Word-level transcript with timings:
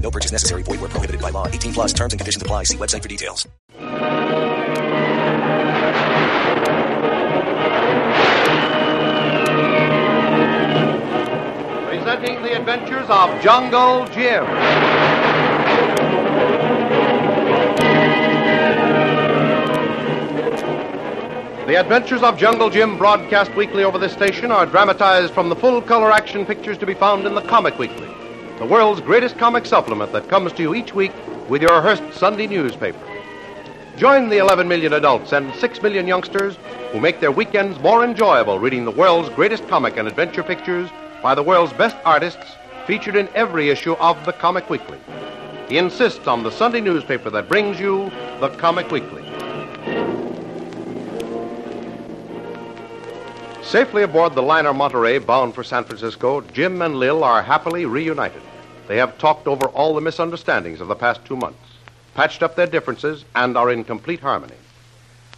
No 0.00 0.10
purchase 0.10 0.32
necessary. 0.32 0.62
Void 0.62 0.80
where 0.80 0.88
prohibited 0.88 1.20
by 1.20 1.30
law. 1.30 1.48
18 1.48 1.72
plus 1.72 1.92
terms 1.92 2.12
and 2.12 2.20
conditions 2.20 2.42
apply. 2.42 2.62
See 2.64 2.76
website 2.76 3.02
for 3.02 3.08
details. 3.08 3.46
Presenting 11.88 12.42
the 12.42 12.56
adventures 12.56 13.06
of 13.08 13.42
Jungle 13.42 14.06
Jim. 14.08 14.44
The 21.66 21.74
Adventures 21.80 22.22
of 22.22 22.38
Jungle 22.38 22.70
Jim, 22.70 22.96
broadcast 22.96 23.52
weekly 23.56 23.82
over 23.82 23.98
this 23.98 24.12
station, 24.12 24.52
are 24.52 24.66
dramatized 24.66 25.34
from 25.34 25.48
the 25.48 25.56
full 25.56 25.82
color 25.82 26.12
action 26.12 26.46
pictures 26.46 26.78
to 26.78 26.86
be 26.86 26.94
found 26.94 27.26
in 27.26 27.34
the 27.34 27.40
Comic 27.40 27.76
Weekly, 27.76 28.06
the 28.58 28.64
world's 28.64 29.02
greatest 29.02 29.36
comic 29.36 29.66
supplement 29.66 30.12
that 30.12 30.28
comes 30.28 30.50
to 30.54 30.62
you 30.62 30.74
each 30.74 30.94
week 30.94 31.12
with 31.46 31.60
your 31.60 31.82
Hearst 31.82 32.02
Sunday 32.14 32.46
newspaper. 32.46 32.98
Join 33.98 34.30
the 34.30 34.38
11 34.38 34.66
million 34.66 34.94
adults 34.94 35.32
and 35.32 35.54
6 35.54 35.82
million 35.82 36.06
youngsters 36.06 36.56
who 36.90 36.98
make 36.98 37.20
their 37.20 37.30
weekends 37.30 37.78
more 37.80 38.02
enjoyable 38.02 38.58
reading 38.58 38.86
the 38.86 38.90
world's 38.90 39.28
greatest 39.30 39.68
comic 39.68 39.98
and 39.98 40.08
adventure 40.08 40.42
pictures 40.42 40.88
by 41.22 41.34
the 41.34 41.42
world's 41.42 41.74
best 41.74 41.96
artists 42.06 42.56
featured 42.86 43.16
in 43.16 43.28
every 43.34 43.68
issue 43.68 43.92
of 43.94 44.24
the 44.24 44.32
Comic 44.32 44.70
Weekly. 44.70 44.98
He 45.68 45.76
insists 45.76 46.26
on 46.26 46.42
the 46.42 46.50
Sunday 46.50 46.80
newspaper 46.80 47.28
that 47.28 47.50
brings 47.50 47.78
you 47.78 48.10
the 48.40 48.48
Comic 48.56 48.90
Weekly. 48.90 49.22
Safely 53.62 54.04
aboard 54.04 54.34
the 54.34 54.42
liner 54.42 54.72
Monterey 54.72 55.18
bound 55.18 55.54
for 55.54 55.64
San 55.64 55.84
Francisco, 55.84 56.40
Jim 56.40 56.80
and 56.80 56.96
Lil 56.96 57.22
are 57.22 57.42
happily 57.42 57.84
reunited. 57.84 58.42
They 58.88 58.98
have 58.98 59.18
talked 59.18 59.46
over 59.46 59.66
all 59.66 59.94
the 59.94 60.00
misunderstandings 60.00 60.80
of 60.80 60.88
the 60.88 60.94
past 60.94 61.24
two 61.24 61.36
months, 61.36 61.58
patched 62.14 62.42
up 62.42 62.54
their 62.54 62.66
differences, 62.66 63.24
and 63.34 63.56
are 63.56 63.70
in 63.70 63.84
complete 63.84 64.20
harmony. 64.20 64.54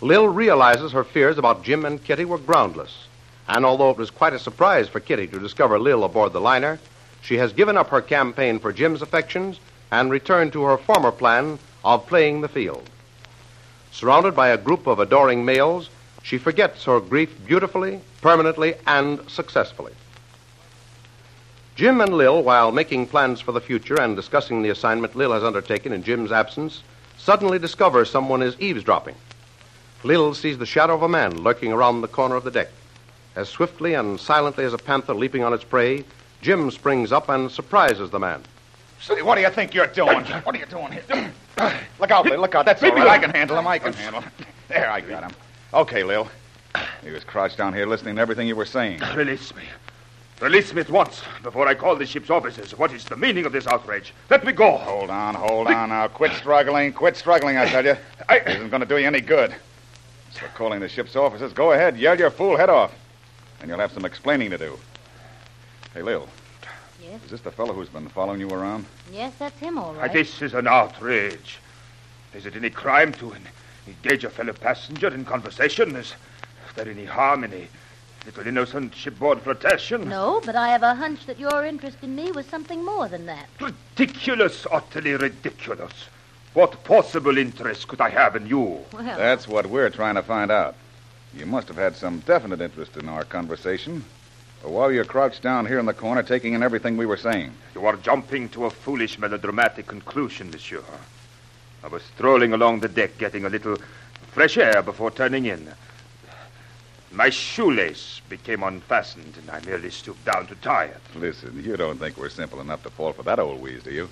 Lil 0.00 0.28
realizes 0.28 0.92
her 0.92 1.04
fears 1.04 1.38
about 1.38 1.64
Jim 1.64 1.84
and 1.84 2.02
Kitty 2.02 2.24
were 2.24 2.38
groundless, 2.38 3.06
and 3.48 3.64
although 3.64 3.90
it 3.90 3.96
was 3.96 4.10
quite 4.10 4.34
a 4.34 4.38
surprise 4.38 4.88
for 4.88 5.00
Kitty 5.00 5.26
to 5.28 5.40
discover 5.40 5.78
Lil 5.78 6.04
aboard 6.04 6.32
the 6.32 6.40
liner, 6.40 6.78
she 7.22 7.38
has 7.38 7.52
given 7.52 7.76
up 7.76 7.88
her 7.88 8.02
campaign 8.02 8.58
for 8.58 8.72
Jim's 8.72 9.02
affections 9.02 9.58
and 9.90 10.10
returned 10.10 10.52
to 10.52 10.62
her 10.64 10.76
former 10.76 11.10
plan 11.10 11.58
of 11.84 12.06
playing 12.06 12.42
the 12.42 12.48
field. 12.48 12.88
Surrounded 13.90 14.36
by 14.36 14.48
a 14.48 14.58
group 14.58 14.86
of 14.86 15.00
adoring 15.00 15.44
males, 15.44 15.90
she 16.22 16.38
forgets 16.38 16.84
her 16.84 17.00
grief 17.00 17.34
beautifully, 17.46 18.00
permanently, 18.20 18.74
and 18.86 19.18
successfully. 19.28 19.92
Jim 21.78 22.00
and 22.00 22.12
Lil, 22.12 22.42
while 22.42 22.72
making 22.72 23.06
plans 23.06 23.40
for 23.40 23.52
the 23.52 23.60
future 23.60 24.00
and 24.00 24.16
discussing 24.16 24.62
the 24.62 24.68
assignment 24.68 25.14
Lil 25.14 25.32
has 25.32 25.44
undertaken 25.44 25.92
in 25.92 26.02
Jim's 26.02 26.32
absence, 26.32 26.82
suddenly 27.16 27.56
discover 27.56 28.04
someone 28.04 28.42
is 28.42 28.56
eavesdropping. 28.58 29.14
Lil 30.02 30.34
sees 30.34 30.58
the 30.58 30.66
shadow 30.66 30.96
of 30.96 31.02
a 31.02 31.08
man 31.08 31.40
lurking 31.44 31.72
around 31.72 32.00
the 32.00 32.08
corner 32.08 32.34
of 32.34 32.42
the 32.42 32.50
deck. 32.50 32.66
As 33.36 33.48
swiftly 33.48 33.94
and 33.94 34.18
silently 34.18 34.64
as 34.64 34.72
a 34.72 34.78
panther 34.78 35.14
leaping 35.14 35.44
on 35.44 35.54
its 35.54 35.62
prey, 35.62 36.04
Jim 36.42 36.72
springs 36.72 37.12
up 37.12 37.28
and 37.28 37.48
surprises 37.48 38.10
the 38.10 38.18
man. 38.18 38.42
Say, 39.00 39.22
what 39.22 39.36
do 39.36 39.42
you 39.42 39.50
think 39.50 39.72
you're 39.72 39.86
doing? 39.86 40.24
What 40.42 40.56
are 40.56 40.58
you 40.58 40.66
doing 40.66 40.90
here? 40.90 41.32
Look 42.00 42.10
out, 42.10 42.26
Lil. 42.26 42.40
Look 42.40 42.56
out. 42.56 42.66
That's 42.66 42.82
all 42.82 42.90
right. 42.90 43.06
I 43.06 43.18
can 43.20 43.30
handle 43.30 43.56
him. 43.56 43.68
I 43.68 43.78
can 43.78 43.92
handle 43.92 44.22
him. 44.22 44.32
There, 44.66 44.90
I 44.90 45.00
got 45.00 45.22
him. 45.22 45.30
Okay, 45.72 46.02
Lil. 46.02 46.28
He 47.04 47.10
was 47.10 47.22
crouched 47.22 47.56
down 47.56 47.72
here 47.72 47.86
listening 47.86 48.16
to 48.16 48.20
everything 48.20 48.48
you 48.48 48.56
were 48.56 48.66
saying. 48.66 49.00
Release 49.14 49.54
me. 49.54 49.62
Release 50.40 50.72
me 50.72 50.80
at 50.82 50.90
once 50.90 51.22
before 51.42 51.66
I 51.66 51.74
call 51.74 51.96
the 51.96 52.06
ship's 52.06 52.30
officers. 52.30 52.70
What 52.78 52.92
is 52.92 53.04
the 53.04 53.16
meaning 53.16 53.44
of 53.44 53.52
this 53.52 53.66
outrage? 53.66 54.14
Let 54.30 54.44
me 54.44 54.52
go. 54.52 54.76
Hold 54.76 55.10
on, 55.10 55.34
hold 55.34 55.66
on 55.66 55.88
now. 55.88 56.06
Quit 56.06 56.32
struggling. 56.34 56.92
Quit 56.92 57.16
struggling, 57.16 57.56
I 57.56 57.66
tell 57.68 57.84
you. 57.84 57.96
I- 58.28 58.36
It 58.36 58.48
isn't 58.56 58.68
going 58.70 58.80
to 58.80 58.86
do 58.86 58.98
you 58.98 59.06
any 59.08 59.20
good. 59.20 59.52
As 60.30 60.38
for 60.38 60.46
calling 60.48 60.78
the 60.78 60.88
ship's 60.88 61.16
officers, 61.16 61.52
go 61.52 61.72
ahead. 61.72 61.96
Yell 61.96 62.16
your 62.18 62.30
fool 62.30 62.56
head 62.56 62.70
off. 62.70 62.94
And 63.60 63.68
you'll 63.68 63.80
have 63.80 63.90
some 63.90 64.04
explaining 64.04 64.50
to 64.50 64.58
do. 64.58 64.78
Hey, 65.92 66.02
Lil. 66.02 66.28
Yes? 67.02 67.24
Is 67.24 67.30
this 67.32 67.40
the 67.40 67.50
fellow 67.50 67.72
who's 67.74 67.88
been 67.88 68.08
following 68.08 68.38
you 68.38 68.48
around? 68.50 68.84
Yes, 69.12 69.32
that's 69.40 69.58
him, 69.58 69.76
all 69.76 69.98
Uh. 69.98 70.06
This 70.06 70.40
is 70.40 70.54
an 70.54 70.68
outrage. 70.68 71.58
Is 72.32 72.46
it 72.46 72.54
any 72.54 72.70
crime 72.70 73.12
to 73.14 73.34
engage 73.88 74.22
a 74.22 74.30
fellow 74.30 74.52
passenger 74.52 75.08
in 75.08 75.24
conversation? 75.24 75.96
Is 75.96 76.14
there 76.76 76.88
any 76.88 77.06
harm 77.06 77.42
in 77.42 77.52
a 77.54 77.68
little 78.28 78.46
innocent 78.46 78.94
shipboard 78.94 79.40
flirtation? 79.40 80.06
No, 80.06 80.42
but 80.44 80.54
I 80.54 80.68
have 80.68 80.82
a 80.82 80.94
hunch 80.94 81.24
that 81.24 81.40
your 81.40 81.64
interest 81.64 81.96
in 82.02 82.14
me 82.14 82.30
was 82.30 82.44
something 82.44 82.84
more 82.84 83.08
than 83.08 83.24
that. 83.24 83.48
Ridiculous, 83.58 84.66
utterly 84.70 85.12
ridiculous. 85.12 85.92
What 86.52 86.84
possible 86.84 87.38
interest 87.38 87.88
could 87.88 88.02
I 88.02 88.10
have 88.10 88.36
in 88.36 88.46
you? 88.46 88.84
Well, 88.92 89.02
That's 89.02 89.48
what 89.48 89.64
we're 89.66 89.88
trying 89.88 90.16
to 90.16 90.22
find 90.22 90.50
out. 90.50 90.74
You 91.34 91.46
must 91.46 91.68
have 91.68 91.78
had 91.78 91.96
some 91.96 92.20
definite 92.20 92.60
interest 92.60 92.98
in 92.98 93.08
our 93.08 93.24
conversation. 93.24 94.04
Or 94.62 94.72
while 94.72 94.92
you're 94.92 95.06
crouched 95.06 95.40
down 95.40 95.64
here 95.64 95.78
in 95.78 95.86
the 95.86 95.94
corner 95.94 96.22
taking 96.22 96.52
in 96.52 96.62
everything 96.62 96.98
we 96.98 97.06
were 97.06 97.16
saying. 97.16 97.52
You 97.74 97.86
are 97.86 97.96
jumping 97.96 98.50
to 98.50 98.66
a 98.66 98.70
foolish 98.70 99.18
melodramatic 99.18 99.86
conclusion, 99.86 100.50
monsieur. 100.50 100.82
I 101.82 101.86
was 101.88 102.02
strolling 102.14 102.52
along 102.52 102.80
the 102.80 102.88
deck 102.88 103.16
getting 103.16 103.46
a 103.46 103.48
little 103.48 103.78
fresh 104.32 104.58
air 104.58 104.82
before 104.82 105.12
turning 105.12 105.46
in. 105.46 105.72
My 107.18 107.30
shoelace 107.30 108.20
became 108.28 108.62
unfastened, 108.62 109.34
and 109.38 109.50
I 109.50 109.58
merely 109.66 109.90
stooped 109.90 110.24
down 110.24 110.46
to 110.46 110.54
tie 110.54 110.84
it. 110.84 111.00
Listen, 111.16 111.60
you 111.64 111.76
don't 111.76 111.98
think 111.98 112.16
we're 112.16 112.28
simple 112.28 112.60
enough 112.60 112.84
to 112.84 112.90
fall 112.90 113.12
for 113.12 113.24
that 113.24 113.40
old 113.40 113.60
wheeze, 113.60 113.82
do 113.82 113.90
you? 113.90 114.08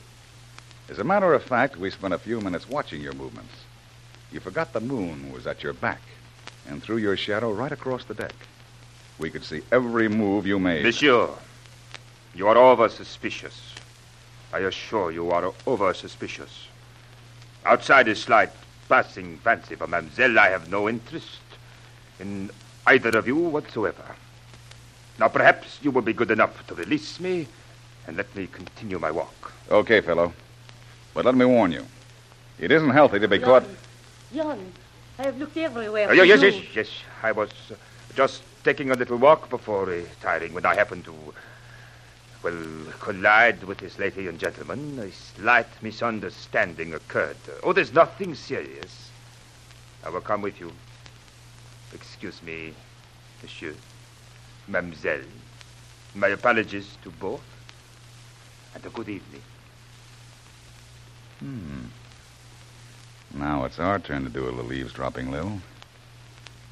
As 0.88 0.98
a 0.98 1.04
matter 1.04 1.32
of 1.32 1.44
fact, 1.44 1.76
we 1.76 1.88
spent 1.88 2.14
a 2.14 2.18
few 2.18 2.40
minutes 2.40 2.68
watching 2.68 3.00
your 3.00 3.12
movements. 3.12 3.52
You 4.32 4.40
forgot 4.40 4.72
the 4.72 4.80
moon 4.80 5.30
was 5.30 5.46
at 5.46 5.62
your 5.62 5.72
back 5.72 6.00
and 6.66 6.82
threw 6.82 6.96
your 6.96 7.16
shadow 7.16 7.52
right 7.52 7.70
across 7.70 8.02
the 8.02 8.14
deck. 8.14 8.34
We 9.20 9.30
could 9.30 9.44
see 9.44 9.62
every 9.70 10.08
move 10.08 10.44
you 10.44 10.58
made. 10.58 10.82
Monsieur, 10.82 11.28
you 12.34 12.48
are 12.48 12.56
over 12.56 12.88
suspicious. 12.88 13.72
I 14.52 14.58
assure 14.58 15.12
you 15.12 15.30
are 15.30 15.52
over 15.64 15.94
suspicious. 15.94 16.66
Outside 17.64 18.08
a 18.08 18.16
slight 18.16 18.50
passing 18.88 19.38
fancy 19.38 19.76
for 19.76 19.86
Mademoiselle, 19.86 20.40
I 20.40 20.48
have 20.48 20.68
no 20.68 20.88
interest 20.88 21.38
in 22.18 22.50
either 22.86 23.10
of 23.10 23.26
you 23.26 23.36
whatsoever. 23.36 24.04
Now, 25.18 25.28
perhaps 25.28 25.78
you 25.82 25.90
will 25.90 26.02
be 26.02 26.12
good 26.12 26.30
enough 26.30 26.66
to 26.68 26.74
release 26.74 27.20
me 27.20 27.46
and 28.06 28.16
let 28.16 28.34
me 28.36 28.46
continue 28.46 28.98
my 28.98 29.10
walk. 29.10 29.52
Okay, 29.70 30.00
fellow. 30.00 30.32
But 31.14 31.24
let 31.24 31.34
me 31.34 31.44
warn 31.44 31.72
you. 31.72 31.84
It 32.58 32.70
isn't 32.70 32.90
healthy 32.90 33.18
to 33.18 33.28
be 33.28 33.38
caught. 33.38 33.64
John, 34.34 34.72
I 35.18 35.24
have 35.24 35.38
looked 35.38 35.56
everywhere. 35.56 36.08
For 36.08 36.14
yes, 36.14 36.40
you. 36.42 36.48
yes, 36.48 36.64
yes. 36.74 36.88
I 37.22 37.32
was 37.32 37.50
uh, 37.70 37.74
just 38.14 38.42
taking 38.64 38.90
a 38.90 38.94
little 38.94 39.16
walk 39.16 39.48
before 39.48 39.86
retiring 39.86 40.52
when 40.52 40.66
I 40.66 40.74
happened 40.74 41.04
to, 41.06 41.14
well, 42.42 42.64
collide 43.00 43.64
with 43.64 43.78
this 43.78 43.98
lady 43.98 44.28
and 44.28 44.38
gentleman. 44.38 44.98
A 44.98 45.10
slight 45.10 45.68
misunderstanding 45.82 46.94
occurred. 46.94 47.36
Oh, 47.62 47.72
there's 47.72 47.92
nothing 47.92 48.34
serious. 48.34 49.10
I 50.04 50.10
will 50.10 50.20
come 50.20 50.42
with 50.42 50.60
you. 50.60 50.72
Excuse 51.96 52.42
me, 52.42 52.74
monsieur, 53.42 53.74
mademoiselle. 54.68 55.24
My 56.14 56.28
apologies 56.28 56.98
to 57.02 57.10
both, 57.10 57.40
and 58.74 58.84
a 58.84 58.90
good 58.90 59.08
evening. 59.08 59.40
Hmm. 61.38 61.86
Now 63.32 63.64
it's 63.64 63.78
our 63.78 63.98
turn 63.98 64.24
to 64.24 64.28
do 64.28 64.44
a 64.44 64.52
little 64.52 64.74
eavesdropping, 64.74 65.30
Lil. 65.30 65.62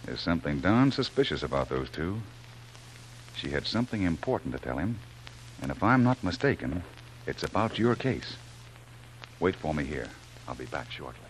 There's 0.05 0.21
something 0.21 0.61
darn 0.61 0.93
suspicious 0.93 1.43
about 1.43 1.71
those 1.71 1.89
two. 1.89 2.21
She 3.35 3.49
had 3.49 3.67
something 3.67 4.03
important 4.03 4.53
to 4.53 4.61
tell 4.61 4.77
him, 4.77 4.99
and 5.63 5.71
if 5.71 5.83
I'm 5.83 6.05
not 6.05 6.23
mistaken, 6.23 6.83
it's 7.27 7.45
about 7.45 7.79
your 7.79 7.95
case. 7.95 8.37
Wait 9.41 9.57
for 9.57 9.73
me 9.73 9.85
here. 9.85 10.11
I'll 10.47 10.55
be 10.55 10.67
back 10.67 10.91
shortly. 10.91 11.24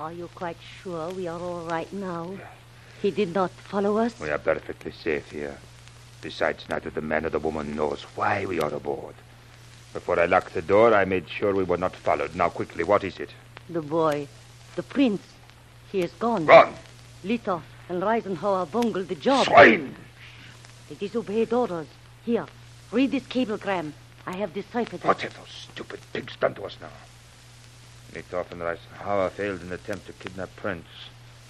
Are 0.00 0.14
you 0.14 0.30
quite 0.34 0.56
sure 0.82 1.10
we 1.10 1.28
are 1.28 1.38
all 1.38 1.66
right 1.66 1.92
now? 1.92 2.32
He 3.02 3.10
did 3.10 3.34
not 3.34 3.50
follow 3.50 3.98
us? 3.98 4.18
We 4.18 4.30
are 4.30 4.38
perfectly 4.38 4.92
safe 4.92 5.30
here. 5.30 5.58
Besides, 6.22 6.64
neither 6.70 6.88
the 6.88 7.02
man 7.02 7.22
nor 7.22 7.30
the 7.30 7.38
woman 7.38 7.76
knows 7.76 8.00
why 8.16 8.46
we 8.46 8.60
are 8.60 8.72
aboard. 8.72 9.14
Before 9.92 10.18
I 10.18 10.24
locked 10.24 10.54
the 10.54 10.62
door, 10.62 10.94
I 10.94 11.04
made 11.04 11.28
sure 11.28 11.54
we 11.54 11.64
were 11.64 11.76
not 11.76 11.94
followed. 11.94 12.34
Now, 12.34 12.48
quickly, 12.48 12.82
what 12.82 13.04
is 13.04 13.20
it? 13.20 13.28
The 13.68 13.82
boy, 13.82 14.26
the 14.74 14.82
prince, 14.82 15.20
he 15.92 16.00
is 16.00 16.12
gone. 16.12 16.46
Gone. 16.46 16.74
Litov 17.22 17.60
and 17.90 18.02
Reisenhower 18.02 18.70
bungled 18.70 19.08
the 19.08 19.14
job. 19.14 19.48
Swine! 19.48 19.94
They 20.88 20.94
disobeyed 20.94 21.52
orders. 21.52 21.88
Here, 22.24 22.46
read 22.90 23.10
this 23.10 23.26
cablegram. 23.26 23.92
I 24.26 24.36
have 24.36 24.54
deciphered 24.54 25.00
it. 25.00 25.06
What 25.06 25.20
have 25.20 25.36
those 25.36 25.50
stupid 25.50 26.00
pigs 26.14 26.36
done 26.36 26.54
to 26.54 26.62
us 26.62 26.78
now? 26.80 26.88
Litov 28.12 28.50
and 28.50 28.60
Reisenhower 28.60 29.30
failed 29.30 29.60
in 29.60 29.68
an 29.68 29.72
attempt 29.72 30.06
to 30.06 30.12
kidnap 30.14 30.54
Prince. 30.56 30.86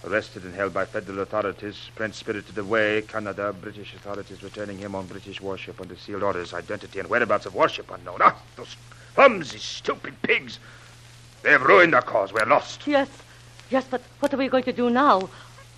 Arrested 0.05 0.45
and 0.45 0.55
held 0.55 0.73
by 0.73 0.85
federal 0.87 1.21
authorities, 1.21 1.91
Prince 1.95 2.17
spirited 2.17 2.57
away. 2.57 3.03
Canada, 3.03 3.53
British 3.53 3.95
authorities 3.95 4.43
returning 4.43 4.79
him 4.79 4.95
on 4.95 5.07
British 5.07 5.41
warship 5.41 5.81
under 5.81 5.95
sealed 5.97 6.23
orders. 6.23 6.55
Identity 6.55 6.99
and 7.01 7.09
whereabouts 7.11 7.45
of 7.47 7.55
warship 7.55 7.91
unknown. 7.91 8.19
Ah, 8.23 8.37
those 8.57 8.77
clumsy, 9.15 9.59
stupid 9.59 10.21
pigs. 10.23 10.59
They 11.43 11.51
have 11.51 11.63
ruined 11.63 11.95
our 11.95 12.03
cause. 12.03 12.33
We're 12.33 12.47
lost. 12.47 12.87
Yes, 12.87 13.09
yes, 13.71 13.87
but 13.91 14.01
what 14.21 14.33
are 14.33 14.39
we 14.39 14.49
going 14.49 14.65
to 14.65 14.73
do 14.73 14.89
now? 14.89 15.29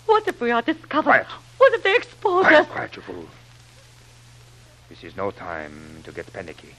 What 0.06 0.26
if 0.28 0.40
we 0.40 0.50
are 0.52 0.62
discovered? 0.62 1.02
Quiet. 1.10 1.26
What 1.58 1.72
if 1.74 1.82
they 1.82 1.96
expose 1.96 2.46
Quiet, 2.46 2.60
us? 2.60 2.66
quiet, 2.68 2.96
you 2.96 3.02
fool. 3.02 3.26
This 4.88 5.02
is 5.04 5.16
no 5.16 5.30
time 5.30 6.00
to 6.04 6.12
get 6.12 6.32
panicky. 6.32 6.74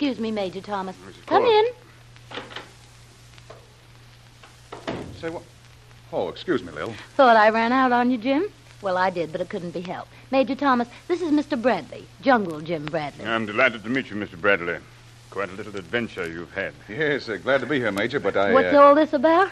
Excuse 0.00 0.18
me, 0.18 0.30
Major 0.30 0.62
Thomas. 0.62 0.96
Mrs. 0.96 1.26
Come 1.26 1.42
Cole. 1.42 1.58
in. 1.58 1.66
Say 5.20 5.28
what? 5.28 5.42
Oh, 6.10 6.30
excuse 6.30 6.64
me, 6.64 6.72
Lil. 6.72 6.94
Thought 7.16 7.36
I 7.36 7.50
ran 7.50 7.70
out 7.70 7.92
on 7.92 8.10
you, 8.10 8.16
Jim? 8.16 8.46
Well, 8.80 8.96
I 8.96 9.10
did, 9.10 9.30
but 9.30 9.42
it 9.42 9.50
couldn't 9.50 9.72
be 9.72 9.82
helped. 9.82 10.08
Major 10.30 10.54
Thomas, 10.54 10.88
this 11.06 11.20
is 11.20 11.30
Mr. 11.30 11.60
Bradley, 11.60 12.06
Jungle 12.22 12.62
Jim 12.62 12.86
Bradley. 12.86 13.26
I'm 13.26 13.44
delighted 13.44 13.82
to 13.82 13.90
meet 13.90 14.08
you, 14.08 14.16
Mr. 14.16 14.40
Bradley. 14.40 14.78
Quite 15.28 15.50
a 15.50 15.52
little 15.52 15.76
adventure 15.76 16.26
you've 16.26 16.54
had. 16.54 16.72
Yes, 16.88 17.28
uh, 17.28 17.36
glad 17.36 17.60
to 17.60 17.66
be 17.66 17.78
here, 17.78 17.92
Major, 17.92 18.20
but 18.20 18.38
I. 18.38 18.54
What's 18.54 18.72
uh, 18.72 18.80
all 18.80 18.94
this 18.94 19.12
about? 19.12 19.50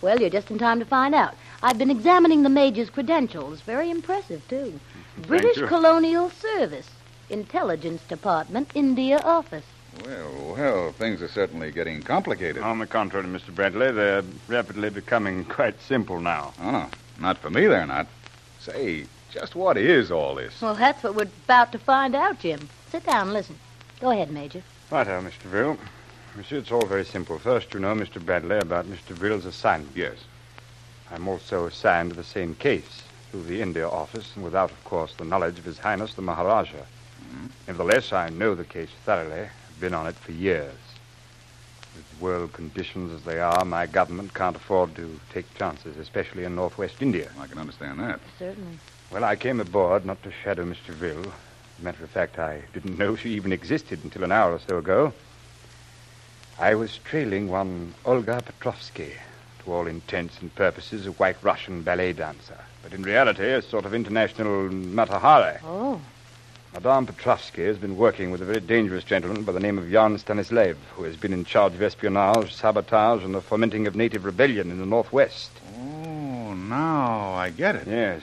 Well, 0.00 0.18
you're 0.18 0.30
just 0.30 0.50
in 0.50 0.56
time 0.56 0.78
to 0.78 0.86
find 0.86 1.14
out. 1.14 1.34
I've 1.62 1.76
been 1.76 1.90
examining 1.90 2.42
the 2.42 2.48
Major's 2.48 2.88
credentials. 2.88 3.60
Very 3.60 3.90
impressive, 3.90 4.48
too. 4.48 4.80
British 5.26 5.58
you. 5.58 5.66
Colonial 5.66 6.30
Service, 6.30 6.88
Intelligence 7.28 8.00
Department, 8.04 8.70
India 8.74 9.20
Office. 9.22 9.66
Well, 10.04 10.54
well, 10.56 10.92
things 10.92 11.20
are 11.22 11.28
certainly 11.28 11.72
getting 11.72 12.02
complicated. 12.02 12.62
On 12.62 12.78
the 12.78 12.86
contrary, 12.86 13.26
Mr. 13.26 13.54
Bradley, 13.54 13.92
they're 13.92 14.22
rapidly 14.48 14.90
becoming 14.90 15.44
quite 15.56 15.80
simple 15.80 16.20
now. 16.20 16.52
Oh. 16.60 16.88
Not 17.20 17.38
for 17.38 17.50
me, 17.50 17.66
they're 17.66 17.86
not. 17.86 18.06
Say, 18.60 19.06
just 19.30 19.54
what 19.54 19.76
is 19.76 20.10
all 20.10 20.34
this? 20.34 20.60
Well, 20.60 20.74
that's 20.74 21.02
what 21.02 21.14
we're 21.14 21.28
about 21.44 21.72
to 21.72 21.78
find 21.78 22.14
out, 22.14 22.40
Jim. 22.40 22.68
Sit 22.90 23.04
down 23.04 23.22
and 23.28 23.32
listen. 23.32 23.58
Go 24.00 24.10
ahead, 24.10 24.30
Major. 24.30 24.62
Righto, 24.90 25.20
Mr. 25.20 25.42
Vril. 25.42 25.76
You 26.36 26.42
see, 26.44 26.56
it's 26.56 26.72
all 26.72 26.86
very 26.86 27.04
simple. 27.04 27.38
First, 27.38 27.74
you 27.74 27.80
know, 27.80 27.94
Mr. 27.94 28.24
Bradley, 28.24 28.58
about 28.58 28.86
Mr. 28.86 29.14
Vrill's 29.14 29.44
assignment. 29.44 29.96
Yes. 29.96 30.16
I'm 31.10 31.28
also 31.28 31.66
assigned 31.66 32.10
to 32.10 32.16
the 32.16 32.24
same 32.24 32.54
case 32.54 33.02
through 33.30 33.44
the 33.44 33.60
India 33.60 33.88
office, 33.88 34.32
and 34.34 34.44
without, 34.44 34.70
of 34.70 34.84
course, 34.84 35.14
the 35.14 35.24
knowledge 35.24 35.58
of 35.58 35.64
His 35.64 35.78
Highness 35.78 36.14
the 36.14 36.22
Maharaja. 36.22 36.78
Mm-hmm. 36.78 37.46
Nevertheless, 37.66 38.12
I 38.12 38.30
know 38.30 38.54
the 38.54 38.64
case 38.64 38.90
thoroughly. 39.04 39.48
I've 39.80 39.88
been 39.88 39.94
on 39.94 40.08
it 40.08 40.16
for 40.16 40.32
years. 40.32 40.74
With 41.96 42.20
world 42.20 42.52
conditions 42.52 43.12
as 43.14 43.22
they 43.22 43.40
are, 43.40 43.64
my 43.64 43.86
government 43.86 44.34
can't 44.34 44.54
afford 44.54 44.94
to 44.96 45.18
take 45.32 45.54
chances, 45.54 45.96
especially 45.96 46.44
in 46.44 46.54
northwest 46.54 46.96
India. 47.00 47.30
I 47.40 47.46
can 47.46 47.56
understand 47.56 47.98
that. 47.98 48.20
Certainly. 48.38 48.76
Well, 49.10 49.24
I 49.24 49.36
came 49.36 49.58
aboard 49.58 50.04
not 50.04 50.22
to 50.24 50.30
shadow 50.44 50.66
Mr. 50.66 50.92
Vrill. 50.92 51.20
As 51.20 51.80
a 51.80 51.82
matter 51.82 52.04
of 52.04 52.10
fact, 52.10 52.38
I 52.38 52.60
didn't 52.74 52.98
know 52.98 53.16
she 53.16 53.30
even 53.30 53.52
existed 53.52 54.00
until 54.04 54.22
an 54.22 54.32
hour 54.32 54.52
or 54.52 54.60
so 54.68 54.76
ago. 54.76 55.14
I 56.58 56.74
was 56.74 56.98
trailing 56.98 57.48
one 57.48 57.94
Olga 58.04 58.42
Petrovsky, 58.42 59.14
to 59.64 59.72
all 59.72 59.86
intents 59.86 60.42
and 60.42 60.54
purposes 60.54 61.06
a 61.06 61.12
white 61.12 61.42
Russian 61.42 61.80
ballet 61.80 62.12
dancer, 62.12 62.58
but 62.82 62.92
in 62.92 63.02
reality 63.02 63.44
a 63.50 63.62
sort 63.62 63.86
of 63.86 63.94
international 63.94 64.70
Mata 64.70 65.18
Hari. 65.18 65.56
Oh. 65.64 66.02
Madame 66.72 67.04
Petrovsky 67.04 67.64
has 67.64 67.78
been 67.78 67.96
working 67.96 68.30
with 68.30 68.40
a 68.40 68.44
very 68.44 68.60
dangerous 68.60 69.02
gentleman 69.02 69.42
by 69.42 69.50
the 69.50 69.58
name 69.58 69.76
of 69.76 69.90
Jan 69.90 70.16
Stanislav, 70.18 70.76
who 70.94 71.02
has 71.02 71.16
been 71.16 71.32
in 71.32 71.44
charge 71.44 71.74
of 71.74 71.82
espionage, 71.82 72.54
sabotage, 72.54 73.24
and 73.24 73.34
the 73.34 73.40
fomenting 73.40 73.88
of 73.88 73.96
native 73.96 74.24
rebellion 74.24 74.70
in 74.70 74.78
the 74.78 74.86
northwest. 74.86 75.50
Oh, 75.76 76.54
now 76.54 77.32
I 77.32 77.50
get 77.50 77.74
it. 77.74 77.88
Yes. 77.88 78.22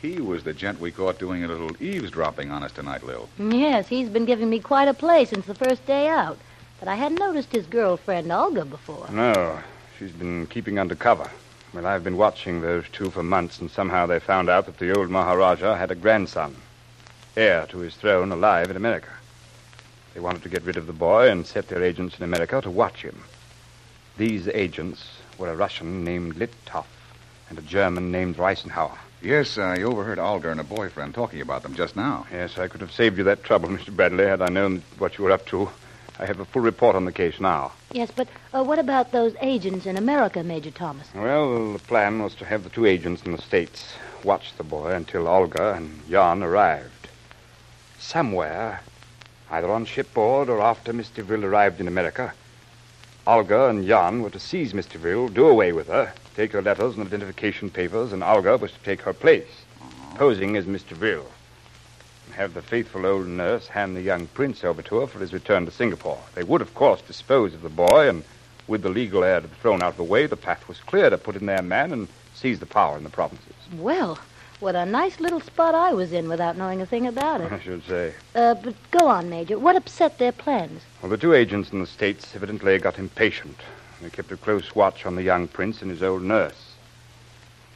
He 0.00 0.20
was 0.20 0.44
the 0.44 0.52
gent 0.52 0.78
we 0.78 0.92
caught 0.92 1.18
doing 1.18 1.42
a 1.42 1.48
little 1.48 1.72
eavesdropping 1.82 2.52
on 2.52 2.62
us 2.62 2.70
tonight, 2.70 3.02
Lil. 3.02 3.28
Yes, 3.36 3.88
he's 3.88 4.08
been 4.08 4.26
giving 4.26 4.48
me 4.48 4.60
quite 4.60 4.86
a 4.86 4.94
play 4.94 5.24
since 5.24 5.46
the 5.46 5.56
first 5.56 5.84
day 5.84 6.06
out. 6.06 6.38
But 6.78 6.86
I 6.86 6.94
hadn't 6.94 7.18
noticed 7.18 7.50
his 7.50 7.66
girlfriend, 7.66 8.30
Olga, 8.30 8.64
before. 8.64 9.08
No, 9.10 9.58
she's 9.98 10.12
been 10.12 10.46
keeping 10.46 10.78
under 10.78 10.94
cover. 10.94 11.28
Well, 11.74 11.84
I've 11.84 12.04
been 12.04 12.16
watching 12.16 12.60
those 12.60 12.84
two 12.92 13.10
for 13.10 13.24
months, 13.24 13.58
and 13.58 13.68
somehow 13.68 14.06
they 14.06 14.20
found 14.20 14.48
out 14.48 14.66
that 14.66 14.78
the 14.78 14.96
old 14.96 15.10
Maharaja 15.10 15.74
had 15.74 15.90
a 15.90 15.96
grandson, 15.96 16.54
heir 17.38 17.66
to 17.66 17.78
his 17.78 17.94
throne, 17.94 18.32
alive 18.32 18.70
in 18.70 18.76
America. 18.76 19.08
They 20.12 20.20
wanted 20.20 20.42
to 20.42 20.48
get 20.48 20.64
rid 20.64 20.76
of 20.76 20.86
the 20.86 20.92
boy 20.92 21.30
and 21.30 21.46
set 21.46 21.68
their 21.68 21.82
agents 21.82 22.18
in 22.18 22.24
America 22.24 22.60
to 22.60 22.70
watch 22.70 23.02
him. 23.02 23.22
These 24.16 24.48
agents 24.48 25.18
were 25.38 25.48
a 25.48 25.56
Russian 25.56 26.02
named 26.02 26.34
Litov 26.34 26.86
and 27.48 27.58
a 27.58 27.62
German 27.62 28.10
named 28.10 28.36
Reisenhauer. 28.36 28.98
Yes, 29.22 29.58
I 29.58 29.82
overheard 29.82 30.18
Olga 30.18 30.50
and 30.50 30.58
her 30.58 30.64
boyfriend 30.64 31.14
talking 31.14 31.40
about 31.40 31.62
them 31.62 31.74
just 31.74 31.94
now. 31.94 32.26
Yes, 32.32 32.58
I 32.58 32.68
could 32.68 32.80
have 32.80 32.92
saved 32.92 33.18
you 33.18 33.24
that 33.24 33.44
trouble, 33.44 33.68
Mr. 33.76 33.94
Bradley, 33.94 34.26
had 34.26 34.42
I 34.42 34.48
known 34.48 34.82
what 34.98 35.18
you 35.18 35.24
were 35.24 35.32
up 35.32 35.46
to. 35.46 35.70
I 36.18 36.26
have 36.26 36.40
a 36.40 36.44
full 36.44 36.62
report 36.62 36.96
on 36.96 37.04
the 37.04 37.12
case 37.12 37.38
now. 37.38 37.70
Yes, 37.92 38.10
but 38.14 38.26
uh, 38.52 38.64
what 38.64 38.80
about 38.80 39.12
those 39.12 39.36
agents 39.40 39.86
in 39.86 39.96
America, 39.96 40.42
Major 40.42 40.72
Thomas? 40.72 41.06
Well, 41.14 41.72
the 41.74 41.78
plan 41.78 42.20
was 42.20 42.34
to 42.36 42.44
have 42.44 42.64
the 42.64 42.70
two 42.70 42.86
agents 42.86 43.22
in 43.22 43.30
the 43.30 43.42
States 43.42 43.94
watch 44.24 44.56
the 44.56 44.64
boy 44.64 44.90
until 44.90 45.28
Olga 45.28 45.74
and 45.74 46.00
Jan 46.10 46.42
arrived. 46.42 46.97
Somewhere, 47.98 48.80
either 49.50 49.70
on 49.70 49.84
shipboard 49.84 50.48
or 50.48 50.60
after 50.60 50.92
Mr. 50.92 51.24
Vrill 51.24 51.44
arrived 51.44 51.80
in 51.80 51.88
America, 51.88 52.32
Olga 53.26 53.66
and 53.66 53.86
Jan 53.86 54.22
were 54.22 54.30
to 54.30 54.40
seize 54.40 54.72
Mr. 54.72 54.98
Vrill, 54.98 55.28
do 55.28 55.46
away 55.48 55.72
with 55.72 55.88
her, 55.88 56.12
take 56.34 56.52
her 56.52 56.62
letters 56.62 56.96
and 56.96 57.06
identification 57.06 57.68
papers, 57.68 58.12
and 58.12 58.22
Olga 58.22 58.56
was 58.56 58.72
to 58.72 58.78
take 58.78 59.02
her 59.02 59.12
place, 59.12 59.64
posing 60.14 60.56
as 60.56 60.64
Mr. 60.64 60.96
Vrill, 60.96 61.26
and 62.26 62.34
have 62.36 62.54
the 62.54 62.62
faithful 62.62 63.04
old 63.04 63.26
nurse 63.26 63.66
hand 63.66 63.96
the 63.96 64.00
young 64.00 64.26
prince 64.28 64.64
over 64.64 64.80
to 64.80 65.00
her 65.00 65.06
for 65.06 65.18
his 65.18 65.32
return 65.32 65.66
to 65.66 65.70
Singapore. 65.70 66.22
They 66.34 66.44
would, 66.44 66.62
of 66.62 66.74
course, 66.74 67.02
dispose 67.02 67.52
of 67.52 67.62
the 67.62 67.68
boy, 67.68 68.08
and 68.08 68.24
with 68.66 68.82
the 68.82 68.88
legal 68.88 69.24
heir 69.24 69.40
to 69.40 69.46
the 69.46 69.54
throne 69.56 69.82
out 69.82 69.90
of 69.90 69.96
the 69.96 70.04
way, 70.04 70.26
the 70.26 70.36
path 70.36 70.68
was 70.68 70.78
clear 70.80 71.10
to 71.10 71.18
put 71.18 71.36
in 71.36 71.46
their 71.46 71.62
man 71.62 71.92
and 71.92 72.08
seize 72.34 72.60
the 72.60 72.66
power 72.66 72.96
in 72.96 73.04
the 73.04 73.10
provinces. 73.10 73.54
Well, 73.74 74.18
what 74.60 74.74
a 74.74 74.84
nice 74.84 75.20
little 75.20 75.40
spot 75.40 75.74
I 75.74 75.92
was 75.92 76.12
in 76.12 76.28
without 76.28 76.56
knowing 76.56 76.82
a 76.82 76.86
thing 76.86 77.06
about 77.06 77.40
it. 77.40 77.52
I 77.52 77.60
should 77.60 77.84
say. 77.86 78.14
Uh, 78.34 78.54
but 78.54 78.74
go 78.90 79.06
on, 79.06 79.30
Major. 79.30 79.58
What 79.58 79.76
upset 79.76 80.18
their 80.18 80.32
plans? 80.32 80.82
Well, 81.00 81.10
the 81.10 81.16
two 81.16 81.34
agents 81.34 81.70
in 81.70 81.80
the 81.80 81.86
States 81.86 82.34
evidently 82.34 82.78
got 82.78 82.98
impatient. 82.98 83.58
They 84.00 84.10
kept 84.10 84.32
a 84.32 84.36
close 84.36 84.74
watch 84.74 85.06
on 85.06 85.16
the 85.16 85.22
young 85.22 85.48
prince 85.48 85.82
and 85.82 85.90
his 85.90 86.02
old 86.02 86.22
nurse. 86.22 86.72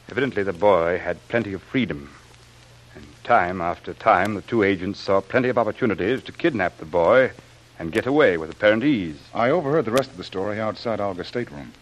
Evidently, 0.09 0.43
the 0.43 0.53
boy 0.53 0.99
had 0.99 1.25
plenty 1.27 1.53
of 1.53 1.63
freedom. 1.63 2.09
And 2.95 3.05
time 3.23 3.61
after 3.61 3.93
time, 3.93 4.35
the 4.35 4.41
two 4.41 4.63
agents 4.63 4.99
saw 4.99 5.21
plenty 5.21 5.49
of 5.49 5.57
opportunities 5.57 6.21
to 6.23 6.31
kidnap 6.31 6.77
the 6.77 6.85
boy 6.85 7.31
and 7.79 7.91
get 7.91 8.05
away 8.05 8.37
with 8.37 8.51
apparent 8.51 8.83
ease. 8.83 9.17
I 9.33 9.49
overheard 9.49 9.85
the 9.85 9.91
rest 9.91 10.11
of 10.11 10.17
the 10.17 10.23
story 10.23 10.59
outside 10.59 10.99
Olga's 10.99 11.27
stateroom. 11.27 11.73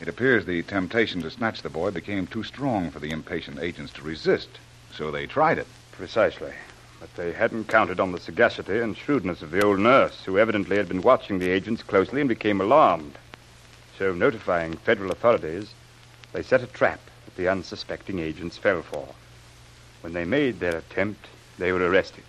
It 0.00 0.08
appears 0.08 0.44
the 0.44 0.62
temptation 0.62 1.22
to 1.22 1.30
snatch 1.30 1.62
the 1.62 1.68
boy 1.68 1.90
became 1.90 2.26
too 2.26 2.44
strong 2.44 2.90
for 2.90 3.00
the 3.00 3.10
impatient 3.10 3.58
agents 3.58 3.92
to 3.94 4.02
resist, 4.02 4.48
so 4.92 5.10
they 5.10 5.26
tried 5.26 5.58
it. 5.58 5.66
Precisely. 5.92 6.52
But 7.00 7.14
they 7.16 7.32
hadn't 7.32 7.68
counted 7.68 7.98
on 7.98 8.12
the 8.12 8.20
sagacity 8.20 8.78
and 8.78 8.96
shrewdness 8.96 9.42
of 9.42 9.50
the 9.50 9.60
old 9.62 9.80
nurse, 9.80 10.24
who 10.24 10.38
evidently 10.38 10.76
had 10.76 10.88
been 10.88 11.02
watching 11.02 11.38
the 11.38 11.50
agents 11.50 11.82
closely 11.82 12.20
and 12.20 12.28
became 12.28 12.60
alarmed. 12.60 13.14
So, 13.98 14.12
notifying 14.12 14.76
federal 14.76 15.10
authorities, 15.10 15.70
they 16.32 16.42
set 16.42 16.62
a 16.62 16.68
trap 16.68 17.00
that 17.24 17.36
the 17.36 17.48
unsuspecting 17.48 18.20
agents 18.20 18.56
fell 18.56 18.82
for. 18.82 19.06
When 20.02 20.12
they 20.12 20.24
made 20.24 20.60
their 20.60 20.76
attempt, 20.76 21.26
they 21.58 21.72
were 21.72 21.88
arrested. 21.88 22.24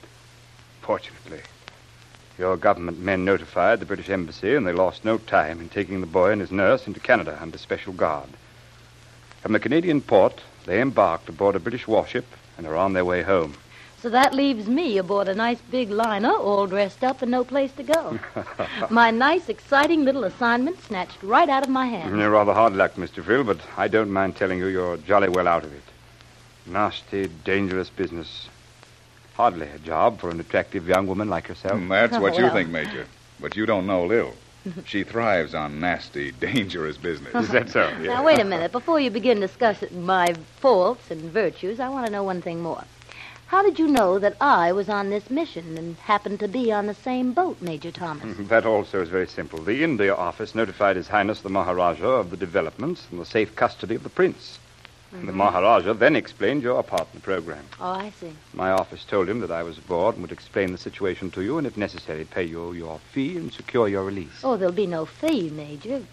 unfortunately. 0.82 1.42
Your 2.39 2.55
government 2.55 3.00
men 3.00 3.25
notified 3.25 3.81
the 3.81 3.86
British 3.86 4.10
Embassy, 4.10 4.55
and 4.55 4.65
they 4.65 4.72
lost 4.72 5.03
no 5.03 5.17
time 5.17 5.60
in 5.60 5.67
taking 5.67 6.00
the 6.00 6.08
boy 6.08 6.31
and 6.31 6.39
his 6.39 6.53
nurse 6.53 6.88
into 6.88 7.01
Canada 7.01 7.38
under 7.41 7.58
special 7.58 7.91
guard. 7.91 8.29
From 9.41 9.51
the 9.51 9.60
Canadian 9.60 10.00
port, 10.00 10.39
they 10.65 10.79
embarked 10.79 11.27
aboard 11.27 11.58
a 11.58 11.60
British 11.60 11.86
warship 11.86 12.25
and 12.58 12.65
are 12.65 12.77
on 12.77 12.93
their 12.93 13.03
way 13.03 13.24
home. 13.24 13.55
So 14.01 14.08
that 14.12 14.34
leaves 14.34 14.69
me 14.69 14.98
aboard 14.98 15.27
a 15.27 15.36
nice 15.36 15.60
big 15.69 15.89
liner, 15.91 16.31
all 16.31 16.65
dressed 16.65 17.03
up 17.03 17.22
and 17.22 17.29
no 17.29 17.43
place 17.43 17.74
to 17.74 17.84
go. 17.84 18.17
my 18.89 19.12
nice, 19.12 19.50
exciting 19.50 20.05
little 20.05 20.24
assignment 20.24 20.81
snatched 20.86 21.22
right 21.22 21.50
out 21.50 21.63
of 21.63 21.69
my 21.69 21.88
hands. 21.88 22.10
You're 22.10 22.29
mm, 22.29 22.31
rather 22.31 22.53
hard 22.53 22.74
luck, 22.74 22.93
Mr. 22.93 23.22
Frill, 23.22 23.43
but 23.43 23.60
I 23.75 23.89
don't 23.89 24.12
mind 24.12 24.38
telling 24.38 24.60
you 24.60 24.67
you're 24.67 24.96
jolly 24.96 25.27
well 25.27 25.50
out 25.50 25.65
of 25.65 25.74
it. 25.74 25.84
Nasty, 26.65 27.27
dangerous 27.43 27.89
business. 27.89 28.48
Hardly 29.39 29.69
a 29.69 29.79
job 29.79 30.19
for 30.19 30.29
an 30.29 30.41
attractive 30.41 30.86
young 30.86 31.08
woman 31.08 31.29
like 31.29 31.48
yourself. 31.48 31.79
Mm, 31.79 31.88
That's 31.88 32.19
what 32.19 32.34
Oh, 32.34 32.38
you 32.39 32.43
well. 32.43 32.53
think, 32.55 32.67
Major. 32.72 33.08
But 33.39 33.55
you 33.55 33.65
don't 33.65 33.88
know 33.88 34.03
Lil. 34.05 34.34
She 34.84 35.05
thrives 35.05 35.55
on 35.55 35.79
nasty, 35.79 36.31
dangerous 36.51 36.98
business. 36.98 37.34
Is 37.34 37.50
that 37.51 37.69
so? 37.69 37.89
Now, 38.00 38.22
wait 38.22 38.41
a 38.41 38.43
minute. 38.43 38.74
Before 38.74 39.00
you 39.00 39.10
begin 39.10 39.39
discussing 39.39 40.05
my 40.05 40.34
faults 40.60 41.10
and 41.10 41.22
virtues, 41.31 41.79
I 41.79 41.88
want 41.88 42.05
to 42.05 42.12
know 42.12 42.22
one 42.22 42.41
thing 42.41 42.60
more. 42.62 42.84
How 43.48 43.63
did 43.63 43.79
you 43.79 43.88
know 43.88 44.19
that 44.19 44.36
I 44.41 44.74
was 44.74 44.89
on 44.89 45.10
this 45.10 45.29
mission 45.29 45.77
and 45.77 45.96
happened 46.00 46.41
to 46.41 46.50
be 46.50 46.74
on 46.74 46.88
the 46.88 46.93
same 46.93 47.31
boat, 47.31 47.62
Major 47.62 47.91
Thomas? 47.91 48.36
That 48.50 48.65
also 48.65 49.01
is 49.01 49.08
very 49.08 49.27
simple. 49.27 49.60
The 49.60 49.86
India 49.86 50.13
office 50.13 50.53
notified 50.53 50.98
His 50.98 51.08
Highness 51.08 51.39
the 51.39 51.50
Maharaja 51.50 52.08
of 52.19 52.29
the 52.29 52.36
developments 52.36 53.08
and 53.10 53.22
the 53.22 53.25
safe 53.25 53.55
custody 53.55 53.96
of 53.96 54.03
the 54.03 54.10
prince. 54.10 54.60
And 55.12 55.28
The 55.28 55.34
Maharaja 55.34 55.94
then 55.94 56.16
explained 56.16 56.62
your 56.62 56.84
part 56.84 57.08
in 57.13 57.20
the 57.20 57.24
program. 57.24 57.66
Oh, 57.80 57.92
I 57.92 58.12
see. 58.20 58.32
My 58.54 58.72
office 58.72 59.04
told 59.04 59.28
him 59.28 59.39
that 59.39 59.51
I 59.51 59.63
was 59.63 59.78
aboard 59.80 60.16
and 60.16 60.22
would 60.22 60.32
explain 60.32 60.72
the 60.72 60.78
situation 60.78 61.32
to 61.32 61.42
you 61.42 61.58
and, 61.58 61.66
if 61.66 61.78
necessary, 61.78 62.25
pay 62.25 62.44
you 62.44 62.74
your 62.74 63.00
fee 63.12 63.38
and 63.38 63.51
secure 63.51 63.88
your 63.88 64.04
release. 64.04 64.44
Oh, 64.44 64.56
there'll 64.56 64.74
be 64.74 64.86
no 64.86 65.06
fee, 65.06 65.50
Major. 65.50 66.04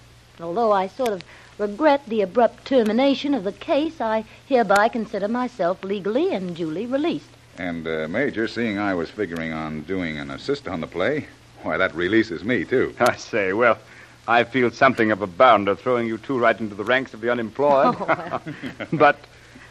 Although 0.41 0.73
I 0.73 0.87
sort 0.87 1.11
of 1.11 1.23
regret 1.59 2.07
the 2.07 2.23
abrupt 2.23 2.65
termination 2.65 3.35
of 3.35 3.45
the 3.45 3.53
case, 3.53 4.01
I 4.01 4.25
hereby 4.47 4.89
consider 4.89 5.29
myself 5.29 5.83
legally 5.85 6.35
and 6.35 6.57
duly 6.57 6.87
released. 6.87 7.31
And, 7.59 7.87
uh, 7.87 8.09
Major, 8.09 8.49
seeing 8.49 8.79
I 8.79 8.95
was 8.95 9.11
figuring 9.11 9.53
on 9.53 9.83
doing 9.83 10.19
an 10.19 10.31
assist 10.31 10.69
on 10.69 10.81
the 10.81 10.87
play, 10.87 11.27
why, 11.63 11.77
that 11.77 11.95
releases 11.95 12.45
me, 12.45 12.65
too. 12.65 12.95
I 13.01 13.17
say, 13.17 13.53
well, 13.53 13.79
I 14.29 14.45
feel 14.45 14.71
something 14.71 15.11
of 15.13 15.23
a 15.23 15.27
bounder 15.27 15.77
throwing 15.77 16.07
you 16.07 16.19
two 16.19 16.39
right 16.39 16.59
into 16.59 16.75
the 16.75 16.85
ranks 16.85 17.15
of 17.15 17.21
the 17.21 17.31
unemployed. 17.31 17.97
Oh, 17.99 18.05
well. 18.07 18.43
but, 18.93 19.19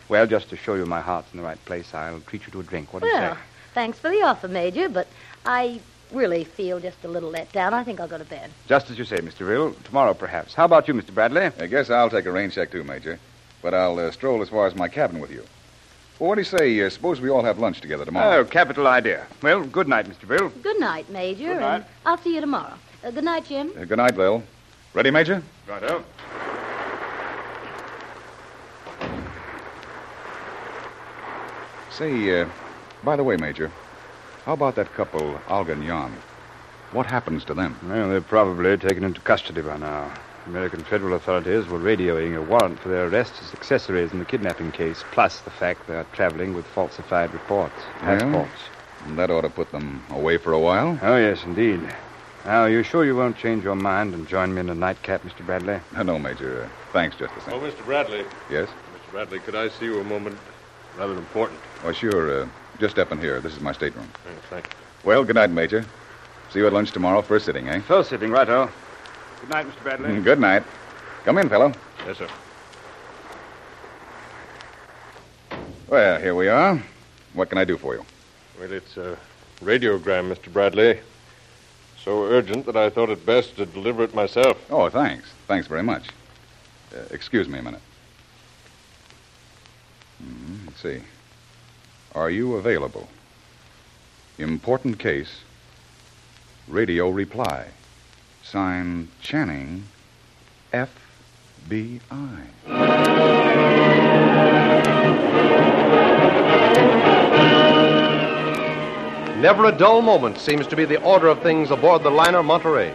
well, 0.07 0.25
just 0.27 0.49
to 0.49 0.55
show 0.55 0.75
you 0.75 0.85
my 0.85 1.01
heart's 1.01 1.31
in 1.33 1.37
the 1.37 1.43
right 1.45 1.63
place, 1.65 1.93
I'll 1.93 2.21
treat 2.21 2.45
you 2.45 2.51
to 2.53 2.59
a 2.61 2.63
drink. 2.63 2.93
What 2.93 3.01
do 3.03 3.07
you 3.09 3.13
Well, 3.13 3.33
say? 3.35 3.39
thanks 3.73 3.99
for 3.99 4.09
the 4.09 4.21
offer, 4.21 4.47
Major, 4.47 4.87
but 4.87 5.07
I 5.45 5.81
really 6.11 6.43
feel 6.45 6.79
just 6.79 7.03
a 7.03 7.07
little 7.07 7.29
let 7.31 7.51
down. 7.51 7.73
I 7.73 7.83
think 7.83 7.99
I'll 7.99 8.07
go 8.07 8.17
to 8.17 8.23
bed. 8.23 8.49
Just 8.67 8.89
as 8.89 8.97
you 8.97 9.03
say, 9.05 9.17
Mr. 9.17 9.47
Rill. 9.47 9.73
Tomorrow, 9.83 10.13
perhaps. 10.13 10.53
How 10.53 10.65
about 10.65 10.87
you, 10.87 10.93
Mr. 10.93 11.13
Bradley? 11.13 11.41
I 11.59 11.65
guess 11.67 11.89
I'll 11.89 12.09
take 12.09 12.25
a 12.25 12.31
rain 12.31 12.49
check, 12.51 12.71
too, 12.71 12.83
Major. 12.83 13.19
But 13.61 13.73
I'll 13.73 13.97
uh, 13.99 14.11
stroll 14.11 14.41
as 14.41 14.49
far 14.49 14.67
as 14.67 14.75
my 14.75 14.87
cabin 14.87 15.19
with 15.19 15.31
you. 15.31 15.43
Well, 16.19 16.29
what 16.29 16.35
do 16.35 16.41
you 16.41 16.45
say? 16.45 16.79
Uh, 16.79 16.89
suppose 16.89 17.19
we 17.19 17.29
all 17.29 17.43
have 17.43 17.59
lunch 17.59 17.81
together 17.81 18.05
tomorrow? 18.05 18.37
Oh, 18.37 18.45
capital 18.45 18.87
idea. 18.87 19.25
Well, 19.41 19.65
good 19.65 19.89
night, 19.89 20.05
Mr. 20.07 20.25
Bill. 20.27 20.47
Good 20.63 20.79
night, 20.79 21.09
Major, 21.09 21.47
Good 21.49 21.59
night. 21.59 21.75
and 21.77 21.85
I'll 22.05 22.17
see 22.19 22.35
you 22.35 22.39
tomorrow. 22.41 22.75
Uh, 23.05 23.11
good 23.11 23.23
night, 23.23 23.45
Jim. 23.45 23.71
Uh, 23.79 23.85
good 23.85 23.97
night, 23.99 24.17
Lil. 24.17 24.41
Ready, 24.95 25.11
Major? 25.11 25.43
Righto. 25.67 26.03
Say, 31.91 32.41
uh, 32.41 32.47
by 33.03 33.15
the 33.15 33.23
way, 33.23 33.37
Major, 33.37 33.71
how 34.45 34.53
about 34.53 34.75
that 34.75 34.91
couple, 34.93 35.39
Olga 35.49 35.73
and 35.73 35.83
Jan? 35.83 36.11
What 36.91 37.05
happens 37.05 37.45
to 37.45 37.53
them? 37.53 37.77
Well, 37.83 38.09
they're 38.09 38.21
probably 38.21 38.75
taken 38.77 39.03
into 39.03 39.21
custody 39.21 39.61
by 39.61 39.77
now. 39.77 40.11
American 40.45 40.83
federal 40.83 41.13
authorities 41.15 41.67
were 41.67 41.79
radioing 41.79 42.35
a 42.35 42.41
warrant 42.41 42.79
for 42.79 42.89
their 42.89 43.07
arrest 43.07 43.33
as 43.41 43.53
accessories 43.53 44.11
in 44.13 44.19
the 44.19 44.25
kidnapping 44.25 44.71
case, 44.71 45.03
plus 45.11 45.41
the 45.41 45.49
fact 45.49 45.87
they're 45.87 46.05
traveling 46.13 46.53
with 46.53 46.65
falsified 46.67 47.33
reports, 47.33 47.75
Yeah? 48.01 48.19
passports. 48.19 48.61
That 49.15 49.29
ought 49.29 49.41
to 49.41 49.49
put 49.49 49.71
them 49.71 50.03
away 50.09 50.37
for 50.37 50.51
a 50.53 50.59
while. 50.59 50.99
Oh, 51.01 51.17
yes, 51.17 51.43
indeed. 51.43 51.81
Now, 52.45 52.61
are 52.61 52.69
you 52.69 52.83
sure 52.83 53.03
you 53.03 53.15
won't 53.15 53.37
change 53.37 53.63
your 53.63 53.75
mind 53.75 54.13
and 54.13 54.27
join 54.27 54.53
me 54.53 54.59
in 54.61 54.69
a 54.69 54.75
nightcap, 54.75 55.23
Mr. 55.23 55.43
Bradley? 55.43 55.79
Uh, 55.95 56.03
no, 56.03 56.19
Major. 56.19 56.63
Uh, 56.63 56.69
thanks 56.93 57.17
just 57.17 57.33
the 57.33 57.41
same. 57.41 57.55
Oh. 57.55 57.59
Mr. 57.59 57.83
Bradley. 57.85 58.23
Yes? 58.51 58.69
Mr. 58.69 59.11
Bradley, 59.11 59.39
could 59.39 59.55
I 59.55 59.67
see 59.69 59.85
you 59.85 59.99
a 59.99 60.03
moment? 60.03 60.37
Rather 60.95 61.15
important. 61.17 61.59
Oh, 61.83 61.91
sure. 61.91 62.43
Uh, 62.43 62.47
just 62.79 62.91
step 62.93 63.11
in 63.11 63.19
here. 63.19 63.39
This 63.41 63.53
is 63.55 63.61
my 63.61 63.71
stateroom. 63.71 64.07
Thanks, 64.23 64.41
thank 64.49 64.65
you. 64.67 64.71
Well, 65.03 65.23
good 65.23 65.35
night, 65.35 65.49
Major. 65.49 65.83
See 66.51 66.59
you 66.59 66.67
at 66.67 66.73
lunch 66.73 66.91
tomorrow. 66.91 67.23
First 67.23 67.45
sitting, 67.45 67.67
eh? 67.67 67.79
First 67.79 68.09
sitting, 68.11 68.29
righto. 68.29 68.69
Good 69.41 69.49
night, 69.49 69.65
Mr. 69.65 69.81
Bradley. 69.81 70.09
Mm, 70.11 70.23
Good 70.23 70.39
night. 70.39 70.63
Come 71.23 71.39
in, 71.39 71.49
fellow. 71.49 71.73
Yes, 72.05 72.19
sir. 72.19 72.27
Well, 75.87 76.19
here 76.21 76.35
we 76.35 76.47
are. 76.47 76.81
What 77.33 77.49
can 77.49 77.57
I 77.57 77.65
do 77.65 77.77
for 77.77 77.95
you? 77.95 78.05
Well, 78.59 78.71
it's 78.71 78.97
a 78.97 79.17
radiogram, 79.61 80.31
Mr. 80.31 80.53
Bradley. 80.53 80.99
So 82.05 82.23
urgent 82.25 82.67
that 82.67 82.77
I 82.77 82.91
thought 82.91 83.09
it 83.09 83.25
best 83.25 83.55
to 83.57 83.65
deliver 83.65 84.03
it 84.03 84.13
myself. 84.13 84.63
Oh, 84.69 84.87
thanks. 84.89 85.27
Thanks 85.47 85.67
very 85.67 85.81
much. 85.81 86.07
Uh, 86.95 86.99
excuse 87.09 87.49
me 87.49 87.57
a 87.57 87.63
minute. 87.63 87.81
Hmm, 90.19 90.67
let's 90.67 90.81
see. 90.81 91.01
Are 92.13 92.29
you 92.29 92.55
available? 92.55 93.09
Important 94.37 94.99
case. 94.99 95.41
Radio 96.67 97.09
reply. 97.09 97.65
Signed 98.43 99.07
Channing, 99.21 99.85
FBI. 100.71 101.05
Never 109.37 109.65
a 109.65 109.71
dull 109.73 110.01
moment 110.01 110.37
seems 110.37 110.65
to 110.67 110.77
be 110.77 110.85
the 110.85 111.01
order 111.01 111.27
of 111.27 111.41
things 111.41 111.69
aboard 111.69 112.03
the 112.03 112.09
liner 112.09 112.41
Monterey. 112.41 112.93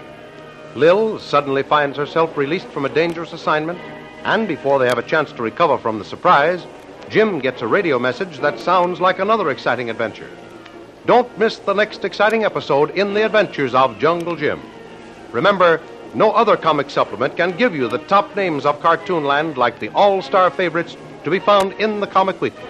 Lil 0.75 1.19
suddenly 1.19 1.63
finds 1.63 1.99
herself 1.99 2.35
released 2.35 2.69
from 2.69 2.87
a 2.87 2.89
dangerous 2.89 3.35
assignment, 3.35 3.79
and 4.25 4.49
before 4.49 4.79
they 4.79 4.87
have 4.87 4.97
a 4.97 5.03
chance 5.03 5.33
to 5.33 5.43
recover 5.43 5.77
from 5.77 5.99
the 5.99 6.05
surprise, 6.05 6.67
Jim 7.11 7.41
gets 7.41 7.61
a 7.61 7.67
radio 7.67 7.99
message 7.99 8.39
that 8.39 8.59
sounds 8.59 9.03
like 9.03 9.19
another 9.19 9.51
exciting 9.51 9.91
adventure. 9.91 10.31
Don't 11.05 11.39
miss 11.39 11.59
the 11.59 11.75
next 11.75 12.07
exciting 12.07 12.45
episode 12.45 12.97
in 12.97 13.13
the 13.13 13.27
adventures 13.27 13.75
of 13.75 13.99
Jungle 13.99 14.35
Jim. 14.35 14.63
Remember, 15.33 15.79
no 16.15 16.33
other 16.33 16.57
comic 16.57 16.89
supplement 16.89 17.37
can 17.37 17.55
give 17.55 17.75
you 17.75 17.87
the 17.87 17.99
top 17.99 18.35
names 18.35 18.65
of 18.65 18.81
Cartoonland 18.81 19.59
like 19.59 19.79
the 19.79 19.91
all 19.91 20.23
star 20.23 20.51
favorites 20.51 20.97
to 21.23 21.31
be 21.31 21.39
found 21.39 21.75
in 21.75 22.01
the 22.01 22.07
Comic 22.07 22.41
Weekly. 22.41 22.70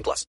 18 0.01 0.03
plus. 0.03 0.25